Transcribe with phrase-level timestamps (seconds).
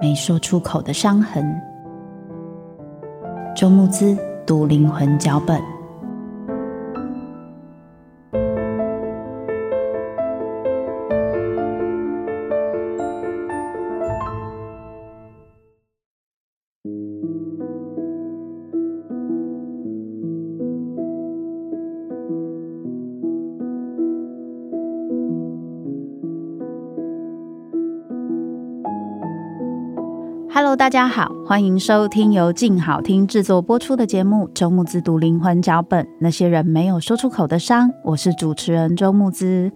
[0.00, 1.44] 没说出口的伤痕。
[3.54, 4.16] 周慕姿。
[4.46, 5.75] 读灵魂脚本。
[30.96, 37.90] 家好，欢迎收听由静好听制作播出的节目《周木子读灵魂脚本》，那些人没有说出口的伤。
[38.02, 39.70] 我是主持人周木子。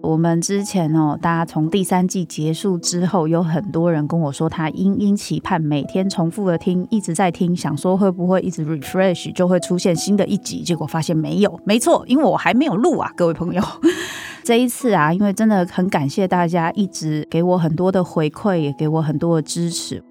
[0.00, 11.60] 我们之前哦，大家从第三季结束之后，有很多人跟我说，他殷殷期盼每天重复的听，一直在听，想说会不会一直 refresh 就会出现新的一集，结果发现没有。
[11.64, 13.62] 没错，因为我还没有录啊，各位朋友。
[14.42, 20.02] 这一次啊，因为真的很感谢大家一直给我很多的回馈，也给我很多的支持。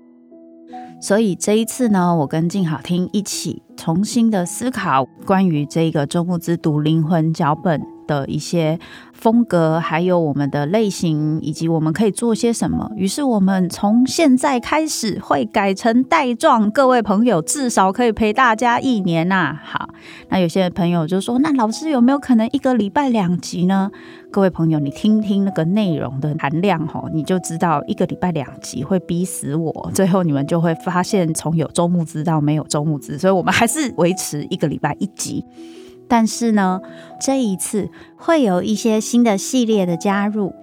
[1.05, 8.79] 所以这一次呢，我跟静好听一起重新的思考关于这个周牧之读灵魂脚本的一些
[9.15, 12.91] 风格，还有我们的类型，以及我们可以做些什么。
[12.95, 19.89] 于是我们从现在开始会改成带状，各位朋友至少可以陪大家一年呐、好，
[20.29, 23.89] 那有些朋友就说，那老师有没有可能一个礼拜两集呢？
[24.31, 35.43] 各位朋友，你听听那个内容的含量吼，你就知道一个礼拜两集会逼死我，最后你们就会发现从有周慕姿到没有周慕姿，所以我们还是维持一个礼拜一集。
[36.07, 36.81] 但是呢，
[37.19, 40.53] 这一次会有一些新的系列的加入。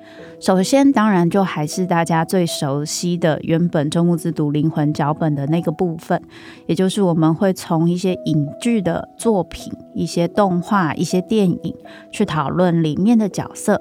[0.41, 6.21] 首先，当然就还是大家最熟悉的原本周慕姿读灵魂脚本的那个部分，
[6.67, 11.75] 也就是我们会从一些影剧的作品、一些动画、一些电影
[12.11, 13.81] 去讨论里面的角色。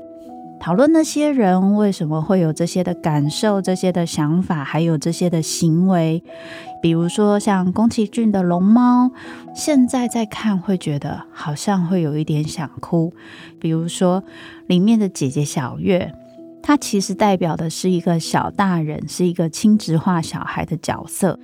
[0.61, 6.23] 讨论那些人为什么会有这些的感受、这些的想法，还有这些的行为。
[6.83, 9.07] 比如说像宫崎骏的《龙猫》，
[9.55, 13.11] 现在在看会觉得好像会有一点想哭。
[13.59, 14.23] 比如说
[14.67, 16.13] 里面的姐姐小月，
[16.61, 21.39] 她其实代表的是一个小大人，是一个亲职化小孩的角色，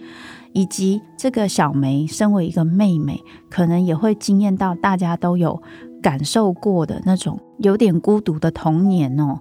[0.54, 3.20] 以及这个小梅身为一个妹妹，
[3.50, 5.60] 可能也会惊艳到大家都有。
[6.00, 9.40] 感受过的那种有点孤独的童年哦。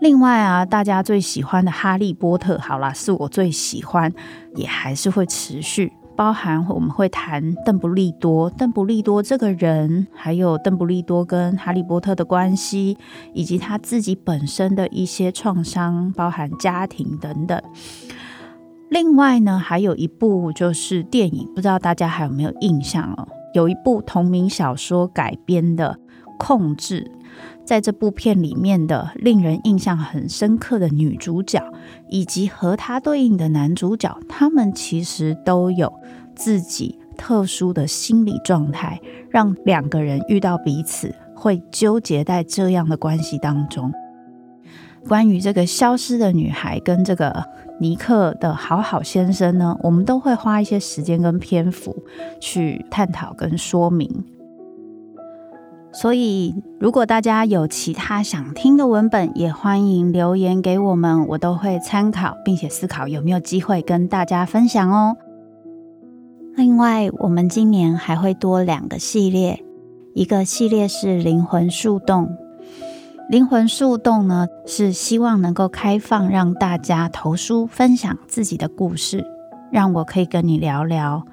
[0.00, 4.12] 另外啊，大家最喜欢的《哈利波特》，好啦，是我最喜欢，
[4.54, 5.92] 也还是会持续。
[6.14, 12.98] 包含我们会谈邓布利多，邓布利多这个人，还有邓布利多跟哈利波特的关系，
[13.32, 17.62] 以及他自己本身的一些创伤，包含家庭等等。
[18.88, 23.28] 另外呢，还有一部就是电影，不知道大家还有没有印象哦？
[23.54, 25.96] 有一部同名小说改编的
[26.36, 27.08] 《控制》，
[27.68, 31.62] 在这部片里面的令人印象很深刻的女主角，
[32.08, 35.92] 以及和她对应的男主角，他们其实都有
[36.34, 38.98] 自己特殊的心理状态，
[39.28, 43.92] 让两个人遇到彼此会纠结在这样的关系当中。
[45.06, 47.44] 关于这个消失的女孩跟这个
[47.78, 51.94] 尼克的好好先生呢，我们都会花一些时间跟篇幅
[52.40, 54.24] 去探讨跟说明。
[55.90, 65.16] 所以，如果大家有其他想听的文本，也欢迎留言给我们，我都会参考，并且思考有没有机会跟大家分享哦。
[66.56, 69.64] 另外，我们今年还会多两个系列，
[70.14, 72.36] 一个系列是灵魂树洞。
[73.30, 79.24] 灵魂树洞呢，是希望能够开放，让大家投书分享自己的故事，
[79.70, 81.24] 让我可以跟你聊聊。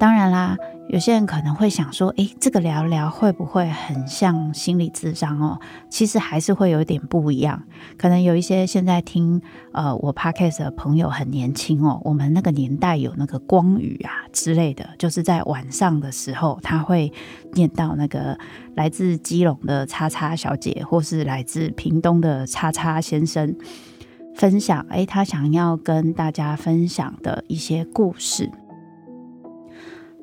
[0.00, 0.56] 当然啦。
[0.88, 7.62] 有些人可能会想说：“诶，这个聊聊会不会很像心理智商哦？”其实还是会有点不一样。
[7.96, 17.12] 可能有一些现在听呃我 podcast 的朋友很年轻哦，我们那个年代有那个光语啊之类的，就是在晚上的时候，他会
[17.52, 18.36] 念到那个
[18.74, 23.54] 来自基隆的叉叉小姐，或是来自屏东的叉叉先生
[24.34, 28.50] 分享，诶，他想要跟大家分享的一些故事。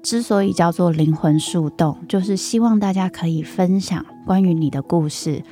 [0.08, 5.44] 之所以叫做灵魂树洞，就是希望大家可以分享关于你的故事。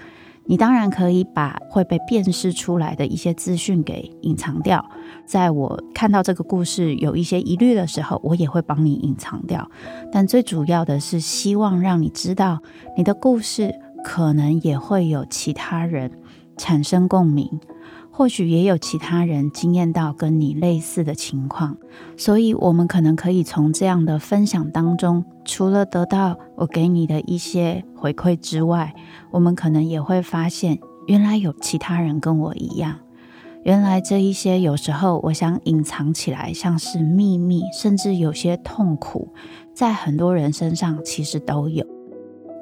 [0.46, 4.90] 你当然可以把会被辨识出来的一些资讯给隐藏掉。
[5.26, 9.70] 在我看到这个故事有一些疑虑的时候，我也会帮你隐藏掉。
[10.10, 12.60] 但最主要的是希望让你知道，
[12.96, 13.76] 你的故事
[14.06, 16.10] 可能也会有其他人
[16.56, 17.60] 产生共鸣。
[18.18, 21.76] 或许也有其他人经验到跟你类似的情况，
[22.16, 28.96] 所以我们可能可以从这样的分享当中，除了得到我给你的一些回馈之外，
[29.32, 32.96] 我们可能也会发现，原来有其他人跟我一样。
[33.64, 39.28] 原来这一些有时候我想隐藏起来，像是秘密，甚至有些痛苦，
[39.74, 41.86] 在很多人身上其实都有。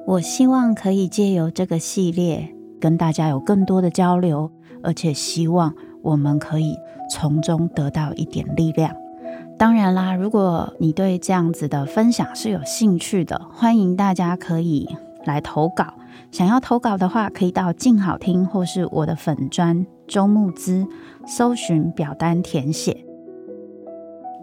[0.07, 4.51] 我希望可以借由这个系列，跟大家有更多的交流。
[4.83, 6.75] 而且希望我们可以
[7.09, 8.95] 从中得到一点力量。
[9.57, 14.89] 当然啦，如果你对这样子的分享是有兴趣的，欢迎大家可以
[15.25, 15.93] 来投稿。
[16.31, 20.85] 想要投稿的话，可以到静好听或是我的粉专周慕姿
[21.27, 23.05] 搜寻表单填写。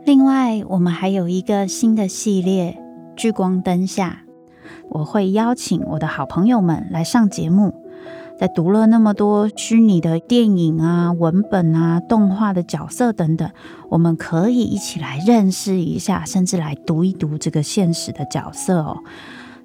[0.04, 2.78] 另外，我们还有一个新的系列
[3.16, 4.22] 《聚光灯下》，
[4.88, 7.74] 我会邀请我的好朋友们来上节目。
[8.40, 13.50] 在读了那么多虚拟的电影啊、文本啊、动画的角色等等，
[13.90, 19.02] 我们可以一起来认识一下，甚至来读一读这个现实的角色哦。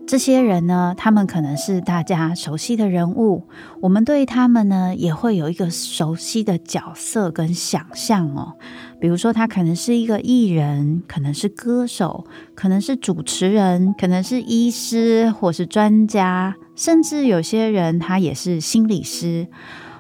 [0.06, 3.48] 这些人呢，他们可能是大家熟悉的人物，
[3.80, 8.56] 我们对他们呢也会有一个熟悉的角色跟想象哦。
[9.00, 19.48] 比如说，他可能是一个艺人，可能是歌手，可能是主持人，可能是医师或是专家，甚至有些人他也是心理师。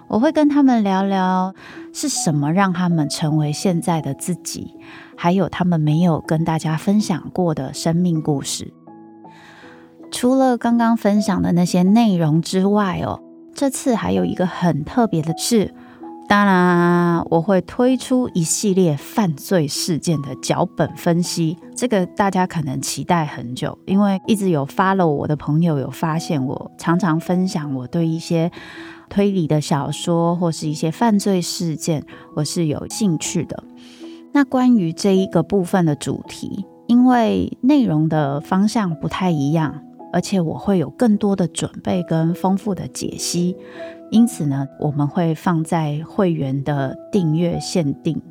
[0.07, 1.55] 我会跟他们聊聊
[1.91, 4.75] 是什么让他们成为现在的自己，
[5.17, 8.71] 还有他们没有跟大家分享过的生命故事。
[10.11, 13.19] 除了刚刚分享的那些内容之外哦，
[13.55, 15.73] 这次还有一个很特别的事，
[16.27, 21.57] 当然我会推出一系列犯罪事件的脚本分析。
[21.75, 28.51] 这个大家可能期待很久，因为一直有 follow 我的朋友有发现，我常常分享我对一些
[29.07, 32.03] 推理的小说或是一些犯罪事件，
[32.35, 33.63] 我是有兴趣的。
[34.33, 39.81] 那关于这一个部分的主题，因为内容的方向不太一样。
[40.13, 43.53] 而且我会有更多的准备跟丰富的解析，
[44.15, 48.21] 因此呢，我们会放在会员的订阅限定。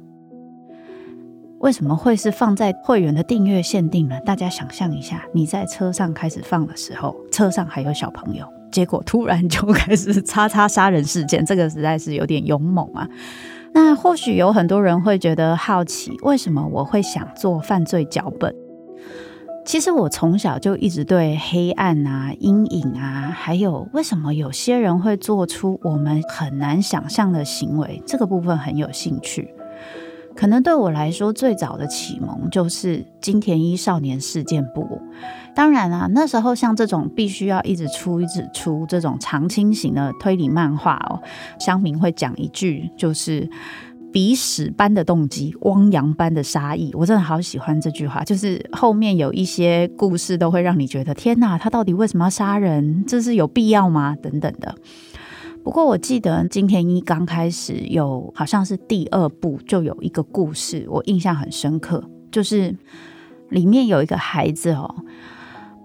[1.59, 4.19] 为什么会是放在会员的订阅限定呢？
[4.21, 13.07] 大家想象一下，你在车上开始放的时候，车上还有小朋友，结果突然就开始叉叉杀人事件，这个实在是有点勇猛啊。
[13.75, 18.55] 那或许有很多人会觉得好奇，为什么我会想做犯罪脚本？
[19.65, 29.55] 其实我从小就一直对黑暗啊、阴影啊，还有为什么有些人会做出我们很难想象的行为，这个部分很有兴趣。
[30.37, 35.01] 可能对我来说，最早的启蒙就是金田一少年事件簿。
[35.55, 41.23] 当然啊，那时候像这种必须要一直出、一直出这种长青型的推理漫画哦，
[41.59, 43.49] 乡民会讲一句就是。
[44.15, 48.23] 鼻屎般的动机，汪洋般的杀意，我真的好喜欢这句话。
[48.23, 53.05] 就是后面有一些故事都会让你觉得，天哪，他到底为什么要杀人？
[53.09, 54.15] 这是有必要吗？
[54.23, 54.73] 等等的。
[55.65, 62.77] 不过我记得金田一刚开始有，好像是第二部就有一个故事，我印象很深刻，就是
[63.49, 64.95] 里面有一个孩子哦，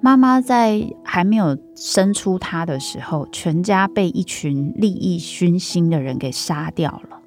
[0.03, 7.18] 妈妈在还没有生出他的时候，全家被一群利益熏心的人给杀掉了。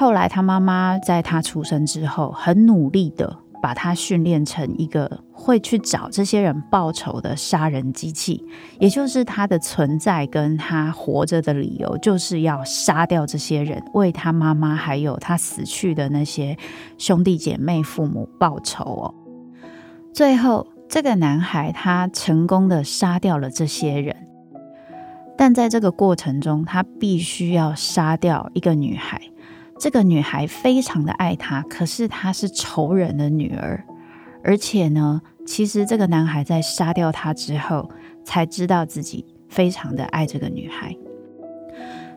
[0.00, 8.42] 后来，他妈妈在他出生之后，很努力的把他训练成一个会去找这些人报仇的杀人机器，
[8.78, 16.56] 也就是他的存在跟他活着的理由，就是要杀掉这些人，为他妈妈还有他死去的那些
[16.96, 19.14] 兄弟姐妹、父母报仇哦。
[20.14, 24.16] 最后，这个男孩他成功的杀掉了这些人，
[25.36, 29.20] 但在这个过程中，他必须要杀掉一个女孩。
[29.80, 33.82] 这个女孩非常的爱他，可是她是仇人的女儿，
[34.44, 37.90] 而且呢，其实这个男孩在杀掉她之后，
[38.22, 40.94] 才知道自己非常的爱这个女孩。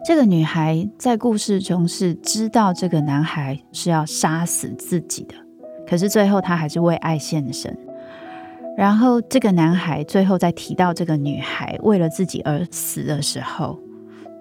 [0.06, 5.34] 这个女孩在故事中是知道这个男孩是要杀死自己的，
[5.88, 7.74] 可是最后她还是为爱献身。
[8.76, 13.80] 然后这个男孩最后在提到这个女孩为了自己而死的时候，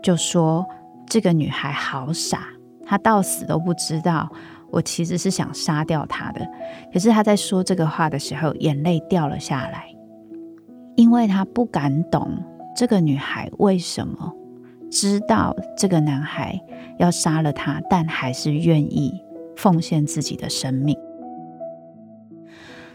[0.03, 0.67] 就说
[1.07, 2.49] 这个女孩好傻。
[2.85, 4.31] 他到死都不知道，
[4.71, 6.47] 我其实是想杀掉他的。
[6.93, 9.87] 可是他在说这个话的时候，眼泪掉了下来，
[10.97, 12.43] 因为他不敢懂
[12.77, 14.33] 这个女孩为什么
[14.91, 16.61] 知道这个男孩
[16.99, 19.23] 要杀了他，但还是愿意
[19.57, 20.97] 奉献自己的生命。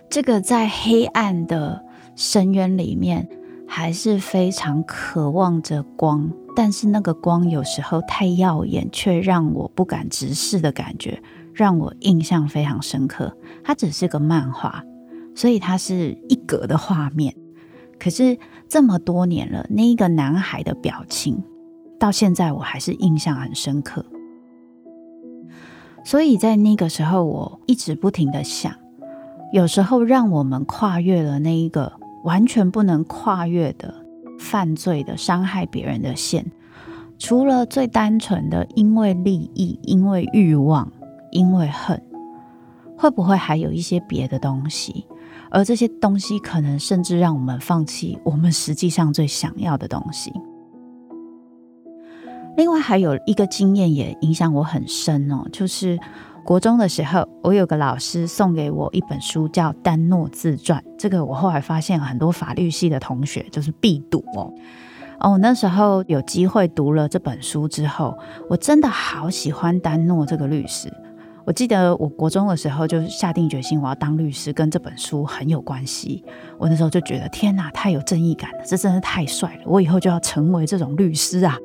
[0.09, 1.83] 这个在黑暗的
[2.15, 3.27] 深渊里面，
[3.67, 6.31] 还是非常渴望着光。
[6.57, 11.21] 但是那个光有时候太耀眼，却让我不敢直视的感觉，
[11.53, 13.37] 让我印象非常深刻。
[13.63, 14.83] 它只是个漫画，
[15.35, 17.35] 所以它是一格的画面。
[17.99, 21.43] 可是这么多年了，那一个男孩的表情，
[21.99, 24.03] 到现在我还是印象很深刻。
[26.03, 28.73] 所以在那个时候，我一直不停的想，
[29.53, 34.06] 有时候让我们跨越了那一个完全不能跨越的。
[34.39, 36.45] 犯罪的伤害别人的线，
[37.17, 40.91] 除了最单纯的因为利益、因为欲望、
[41.31, 42.01] 因为恨，
[42.97, 45.05] 会不会还有一些别的东西？
[45.49, 50.33] 而这些东西可能甚至让我们放弃我们实际上最想要的东西。
[52.57, 55.99] 另外还有一个经验也影响我很深哦，就是。
[56.47, 60.81] 国中的时候，我有个老师送给我一本书，叫《丹诺自传》。
[60.97, 64.49] 这个我后来发现，很多法律系的同学就是必读哦。
[65.19, 68.17] 哦，那时候有机会读了这本书之后，
[68.49, 70.89] 我真的好喜欢丹诺这个律师。
[71.45, 76.23] 我记得我国中的时候就下定决心，我要当律师，跟这本书很有关系。
[76.57, 79.63] 我那时候就觉得，天哪，太有正义感了，这真的太帅了！
[79.65, 81.57] 我以后就要成为这种律师啊！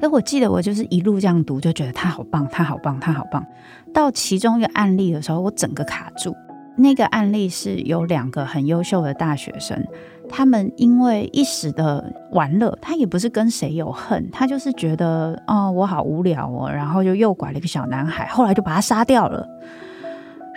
[0.00, 3.44] 哎，我记得我就是一路这样读，就觉得他好棒，他好棒，他好棒。
[3.92, 6.34] 到其中一个案例的时候，我整个卡住。
[6.76, 9.84] 那个案例是有两个很优秀的大学生，
[10.28, 19.44] 他们因为一时的玩乐，他也不是跟谁有恨，他就是觉得哦，我好无聊哦，然后就诱拐了一个小男孩，后来就把他杀掉了。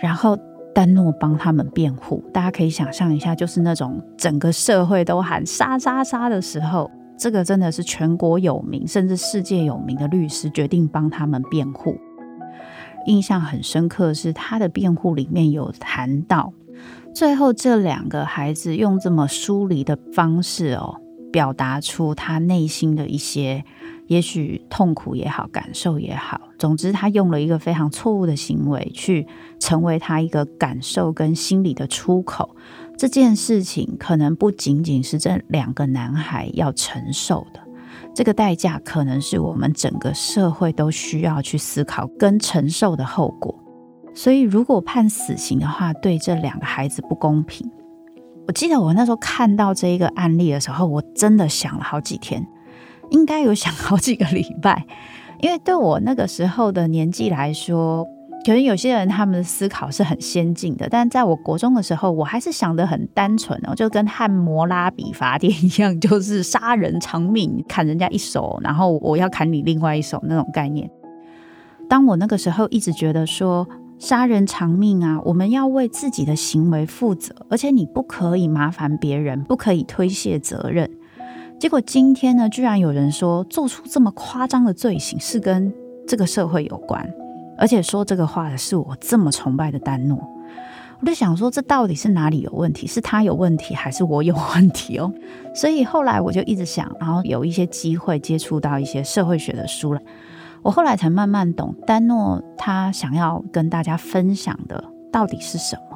[0.00, 0.38] 然后
[0.72, 6.88] 丹诺帮他们辩护，大家可以想象一下，就是那种整个社会都喊杀杀杀的时候。
[7.18, 11.96] 这个真的是全国有名，甚至世界有名的律师决定帮他们辩护。
[13.06, 16.52] 印象很深刻是他的辩护里面有谈到，
[17.14, 21.00] 最后这两个孩子用这么疏离的方式哦，
[21.32, 23.64] 表达出他内心的一些，
[24.06, 29.26] 也许痛苦也好，感受也好，总之他用了一个非常错误的行为去
[29.58, 32.54] 成为他一个感受跟心理的出口。
[32.96, 37.60] 这件事情可能不仅仅是这两个男孩要承受的，
[38.14, 43.54] 这个代价可能是我们整个社会都需要去思考跟承受的后果。
[44.14, 47.68] 所以，如果判死刑的话，对这两个孩子不公平。
[48.46, 52.46] 我记得我那时候看到这一个案例的时候，我真的想了好几天，
[53.10, 54.86] 应该有想好几个礼拜，
[55.40, 58.06] 因为对我那个时候的年纪来说。
[58.44, 70.90] 可能有些人他们的思考是很先进的，但在我国中的时候，我还是想得很单纯哦，就跟汉谟拉比法典一样，就是杀人偿命，砍人家一手，然后我要砍你另外一手那种概念。
[71.88, 73.68] 当我那个时候一直觉得说
[73.98, 80.90] 杀人偿命啊，我们要为自己的行为负责，而且你不可以麻烦别人，不可以推卸责任。
[81.60, 85.72] 结果今天呢，居然有人说做出这么夸张的罪行是跟
[86.08, 87.08] 这个社会有关。
[87.62, 90.18] 而且说这个话的是我这么崇拜的丹诺，
[90.98, 92.88] 我就想说，这到底是哪里有问题？
[92.88, 95.12] 是他有问题，还是我有问题哦？
[95.54, 100.00] 所以后来我就一直想，然后有一些机会接触到一些社会学的书了，
[100.62, 105.91] 我后来才慢慢懂丹诺他想要跟大家分享的到底是什么。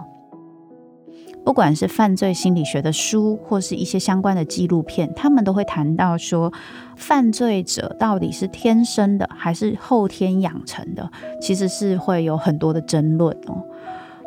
[1.46, 6.52] 不管是犯罪心理学的书，或是一些相关的纪录片，他们都会谈到说，
[6.96, 11.08] 犯罪者到底是天生的还是后天养成的，
[11.40, 13.62] 其实是会有很多的争论哦。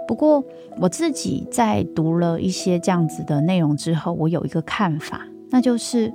[0.07, 0.41] 不过
[0.77, 6.13] 我自己在读了一些这样子的内容之后，我有一个看法，那就是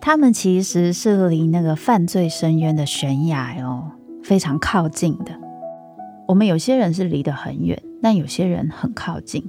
[0.00, 3.90] 他们其实是离那个犯罪深渊的悬崖哦
[4.22, 5.32] 非常靠近的。
[6.28, 9.42] 我们有些人是离得很远，但有些人很靠近。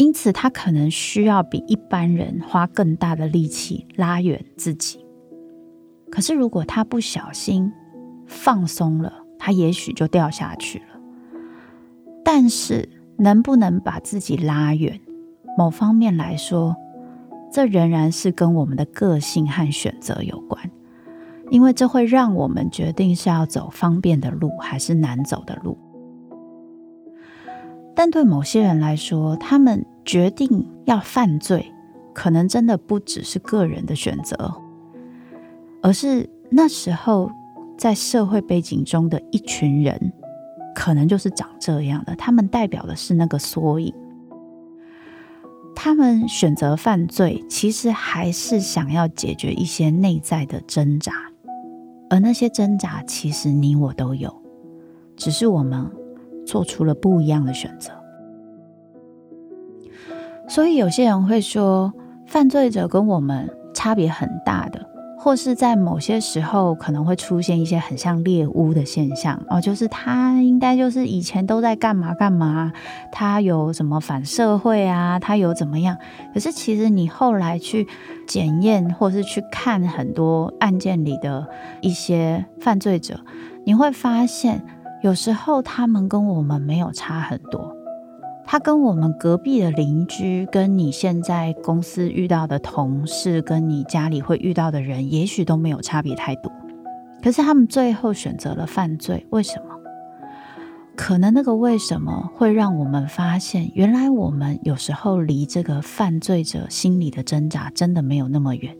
[0.00, 5.04] 因此他可能需要比一般人花更大的力气拉远自己。
[6.10, 7.70] 可是如果他不小心
[8.26, 10.84] 放松了，他也许就掉下去了。
[12.24, 12.88] 但是
[13.18, 14.98] 能不能把自己拉远，
[15.58, 16.74] 某方面来说，
[17.52, 20.70] 这仍然是跟我们的个性和选择有关，
[21.50, 25.76] 因为这会让我们决定是要走方便的路还是难走的路。
[27.94, 31.72] 但对某些人来说，他们决定要犯罪，
[32.12, 34.54] 可能真的不只是个人的选择，
[35.82, 37.30] 而是那时候
[37.76, 40.12] 在社会背景中的一群人。
[40.72, 43.92] 可能就是长这样的，他们代表的是那个缩影。
[45.74, 51.12] 他们选择犯罪，其实还是想要解决一些内在的挣扎，
[52.08, 54.34] 而那些挣扎，其实你我都有，
[55.16, 55.90] 只是我们
[56.50, 57.92] 做出了不一样的选择。
[60.48, 61.92] 所以有些人会说，
[62.26, 64.90] 犯罪者跟我们差别很大的。
[65.22, 72.72] 或是在某些时候可能会出现一些很像猎巫的现象哦，就是他应该就是以前都在干嘛干嘛，
[73.12, 75.98] 他有什么反社会啊，他有怎么样？
[76.32, 77.86] 可是其实你后来去
[78.26, 81.46] 检验或是去看很多案件里的
[81.82, 83.20] 一些犯罪者，
[83.66, 84.64] 你会发现
[85.02, 87.74] 有时候他们跟我们没有差很多。
[88.44, 96.50] 他跟我们隔壁的邻居，跟你现在公司遇到的同事，跟你家里会遇到的人，也许都没有差别太多。
[97.22, 99.76] 可是他们最后选择了犯罪，为什么？
[100.96, 108.76] 可能那个为什么会让我们发现，原来我们有时候离这个犯罪者心里的挣扎真的没有那么远，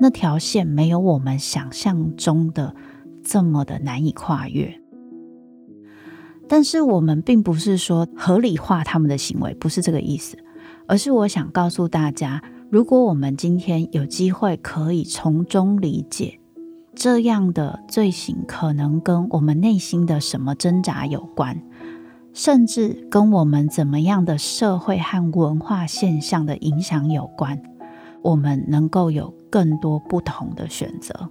[0.00, 2.74] 那条线没有我们想象中的
[3.22, 4.78] 这么的难以跨越。
[6.48, 10.38] 但是我们并不是说合理化他们的行为，不是这个意思，
[10.86, 16.40] 而是我想告诉大家，如果我们今天有机会可以从中理解
[16.94, 21.62] 这样的罪行，可能跟我们内心的什么挣扎有关，
[22.32, 27.62] 甚至跟我们怎么样的社会和文化现象的影响有关，
[28.22, 31.30] 我们能够有更多不同的选择。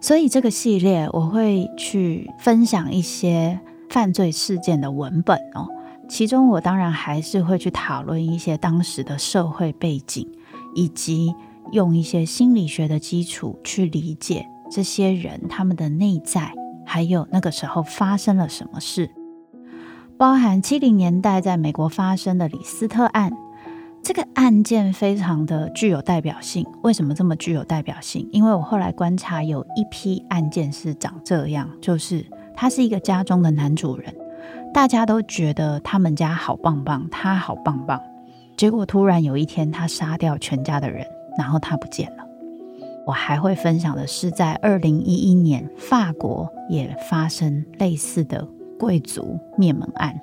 [0.00, 3.58] 所以这个系列我会去分享一些
[3.88, 5.66] 犯罪事件的文本哦，
[6.08, 10.28] 其中我当然还是会去讨论一些当时的社会背景，
[10.74, 11.34] 以及
[11.72, 16.52] 用一些心理学的基础去理解这些人他们的内在，
[16.86, 19.10] 还有那个时候发生了什么事，
[20.16, 23.32] 包含七零年代在美国发生的李斯特案。
[24.08, 26.66] 这个案件非常的具有代表性。
[26.82, 28.26] 为什么这么具有代表性？
[28.32, 32.24] 因为我后来观察，有一批案件是长这样，就是
[32.56, 34.16] 他是一个家中的男主人，
[34.72, 38.00] 大家都觉得他们家好棒棒，他好棒棒。
[38.56, 42.24] 结果突然有一天，他杀掉全家的人，然后他不见了。
[43.04, 50.18] 我还会分享的是，在二零一一年，法国也发生类似的贵族灭门案。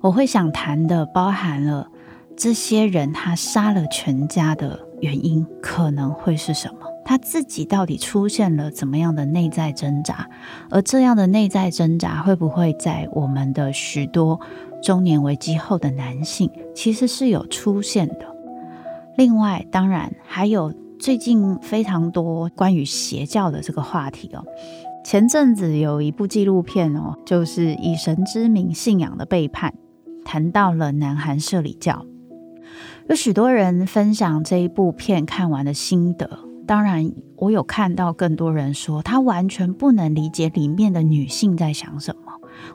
[0.00, 1.88] 我会想谈的包含了
[2.36, 6.86] 这些人他杀了全家的原因可能会是什么？
[7.04, 10.28] 他自己到底出现了怎么样的内在挣扎？
[10.70, 14.38] 而这样的内在挣扎会不会在我们的许多
[14.82, 18.26] 中年危机后的男性其实是有出现的？
[19.16, 24.44] 另外，当然还有最近非常多关于邪教的这个话题哦。
[25.04, 29.74] 前阵子有一部纪录片哦，就是以神之名信仰的背叛。
[30.30, 32.04] 谈到了南韩社里教，
[33.08, 36.40] 有许多人分享这一部片看完的心得。
[36.66, 42.27] 当然，我有看到更多人说，他完全不能理解里面的女性在想什么。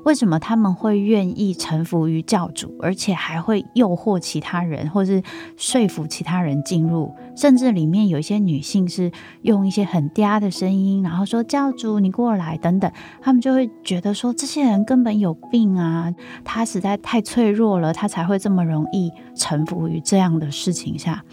[0.04, 5.22] 为什么他们会愿意臣服于教主，而且还会诱惑其他人，或是
[5.58, 7.14] 说服其他人进入？
[7.36, 12.90] 甚至里面有一些女性是用一些很嗲的声音，然后说：“教主，你过来。”等等，
[13.22, 16.14] 他们就会觉得说，这些人根本有病啊！
[16.46, 21.24] 他实在太脆弱了，他才会这么容易臣服于这样的事情下。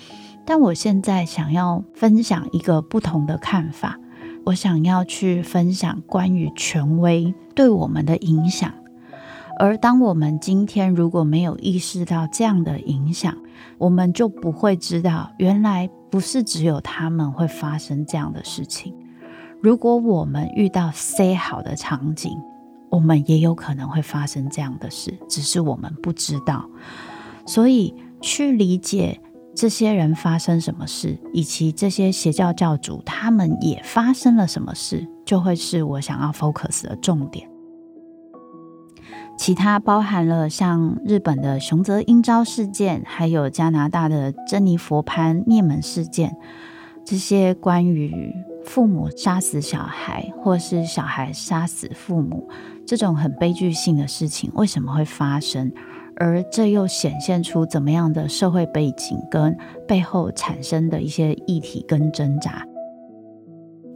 [0.45, 4.00] 但我现在想要分享一个不同的看法。
[4.51, 8.73] 我想要去分享关于权威对我们的影响，
[9.61, 13.37] 而当我们今天如果没有意识到这样的影响，
[13.79, 18.93] 我们就不会知道原来不是只有他们会发生这样的事情。
[19.63, 22.37] 如果我们遇到 say 好的场景，
[22.89, 26.69] 我们也有可能会发生这样的事，只是我们不知道。
[27.47, 29.21] 所以去理解。
[29.55, 37.49] 这些人发生什么事，以及这些邪教教主他们也发生了什么事，就会是我想要 focus 的重点。
[39.37, 46.37] 其他包含了像日本的熊泽英昭事件，还有加拿大的珍妮佛潘灭门事件，
[47.05, 48.35] 这些关于
[48.65, 52.49] 父母杀死小孩，或是小孩杀死父母
[52.87, 55.73] 这种很悲剧性的事情，为什么会发生？
[56.21, 59.57] 而这又显现出怎么样的社会背景跟
[59.89, 62.65] 背后产生的一些议题跟挣扎？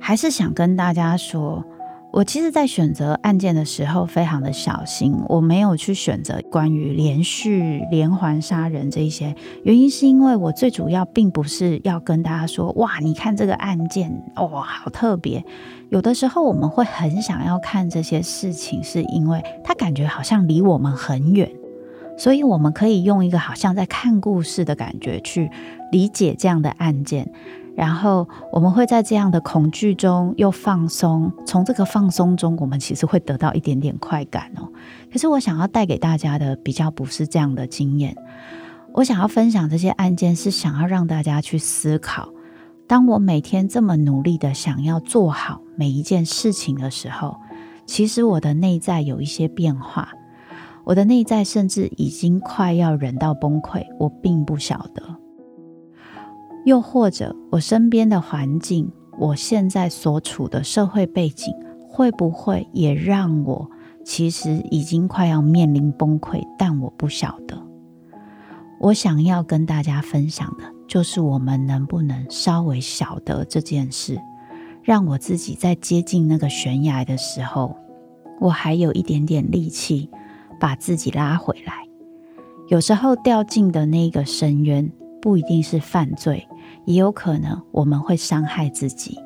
[0.01, 1.63] 还是想跟大家说。
[2.17, 5.17] 我其实，在选择案件的时候，非常的小心。
[5.29, 9.35] 我没有去选择关于连续连环杀人这一些，
[9.65, 15.45] 原因是因为我最主要并不是要跟大家说，哇，你看这个案件，哦，好特别。
[15.89, 21.51] 有的时候我们会很想要看这些事情，是因为它感觉好像离我们很远，
[22.17, 25.51] 所以我们可以用一个好像在看故事的感觉去
[25.91, 27.31] 理解这样的案件。
[27.77, 34.69] 然后我们会在这样的恐惧中又放松，从这个放松中，我们其实会得到一点点快感哦。
[35.13, 38.17] 可是我想要带给大家的比较不是这样的经验。
[38.93, 42.29] 我想要分享这些案件，是想要让大家去思考：
[42.87, 47.37] 当我每天这么努力的想要做好每一件事情的时候，
[47.87, 50.13] 其实我的内在有一些变化，
[50.85, 55.03] 我的内在甚至已经快要忍到崩溃，我并不晓得。
[56.65, 61.55] 又或者，我身边的环境，我现在所处的社会背景，
[61.89, 63.71] 会不会也让我
[64.05, 66.43] 其实已经快要面临崩溃？
[66.59, 67.63] 但我不晓得。
[68.81, 74.19] 我想要跟大家分享的，就是我们能不能稍微晓得这件事，
[74.83, 77.77] 让我自己在接近那个悬崖的时候，
[78.41, 80.11] 我还有一点点力气
[80.65, 81.87] 把自己拉回来。
[82.69, 86.49] 有时候掉进的那个深渊，不一定是犯罪。
[86.87, 89.19] 也有可能我们会伤害自己，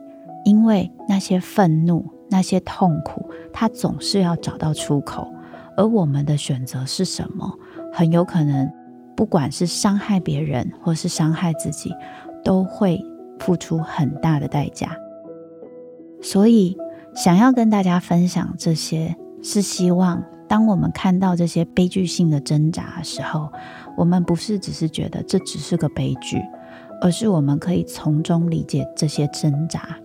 [0.45, 5.33] 因为那些愤怒、那些痛苦，它总是要找到出口。
[5.77, 7.49] 而我们的选择是什么？
[7.93, 8.69] 很有可能，
[9.15, 11.95] 不管是伤害别人或是伤害自己，
[12.43, 13.01] 都会
[13.39, 14.91] 付出很大的代价。
[16.21, 16.77] 所以，
[17.15, 23.53] 想要跟大家分享这些，是希望当我们看到这些悲剧性的挣扎的时候，
[23.97, 26.43] 我们不是只是觉得这只是个悲剧。
[27.01, 29.97] 而是我们可以从中理解这些挣扎，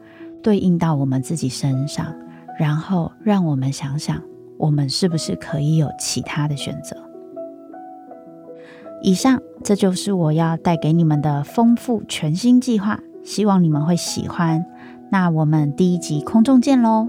[0.44, 2.14] 对应到我们自己身上，
[2.60, 4.22] 然后让我们想想，
[4.60, 6.96] 我们是不是可以有其他的选择。
[9.02, 14.64] 以上，这就是我要带给你们的丰富全新计划，希望你们会喜欢。
[15.10, 17.08] 那我们第一集空中见喽！